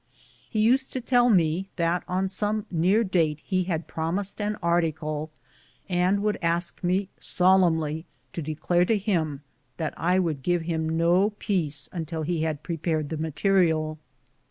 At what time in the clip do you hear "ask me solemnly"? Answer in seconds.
6.41-8.07